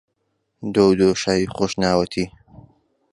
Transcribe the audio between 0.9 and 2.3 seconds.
دۆشاوی خۆشناوەتی